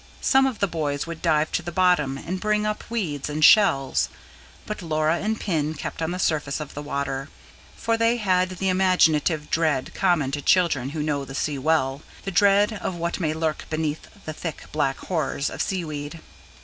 [0.21, 4.09] Some of the boys would dive to the bottom and bring up weeds and shells,
[4.65, 7.29] but Laura and Pin kept on the surface of the water;
[7.75, 12.31] for they had the imaginative dread common to children who know the sea well the
[12.31, 16.19] dread of what may lurk beneath the thick, black horrors of seaweed.